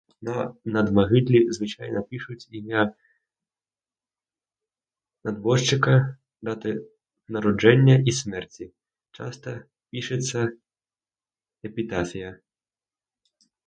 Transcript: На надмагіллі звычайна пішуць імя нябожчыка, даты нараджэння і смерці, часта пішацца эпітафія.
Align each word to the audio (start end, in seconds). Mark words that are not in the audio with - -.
На 0.27 0.35
надмагіллі 0.75 1.39
звычайна 1.57 1.99
пішуць 2.13 2.45
імя 2.59 2.81
нябожчыка, 5.29 5.93
даты 6.51 6.71
нараджэння 7.37 7.95
і 8.09 8.17
смерці, 8.23 8.65
часта 9.21 9.55
пішацца 9.93 10.39
эпітафія. 11.71 12.29